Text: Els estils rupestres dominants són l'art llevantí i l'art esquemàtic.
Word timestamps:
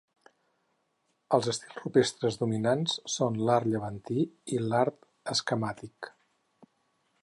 Els 1.37 1.49
estils 1.53 1.77
rupestres 1.83 2.39
dominants 2.45 2.97
són 3.19 3.39
l'art 3.45 3.71
llevantí 3.75 4.27
i 4.57 4.65
l'art 4.71 5.01
esquemàtic. 5.37 6.15